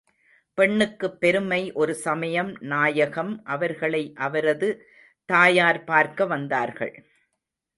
பெண்ணுக்குப் 0.57 1.19
பெருமை 1.19 1.71
ஒரு 1.71 1.95
சமயம் 1.95 2.57
நாயகம் 2.59 3.41
அவர்களை 3.43 4.13
அவரது 4.15 4.69
தாயார் 5.25 5.83
பார்க்க 5.83 6.25
வந்தார்கள். 6.25 6.95